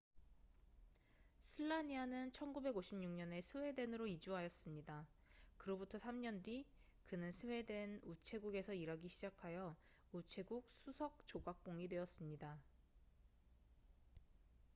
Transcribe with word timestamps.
슬라니아는 1.41 2.31
1956년에 2.31 3.39
스웨덴으로 3.39 4.07
이주하였습니다 4.07 5.07
그로부터 5.59 5.99
3년 5.99 6.41
뒤 6.43 6.65
그는 7.05 7.31
스웨덴 7.31 7.99
우체국에서 8.03 8.73
일하기 8.73 9.07
시작하여 9.09 9.75
우체국 10.11 10.65
수석 10.71 11.21
조각공이 11.27 11.87
되었습니다 11.87 12.59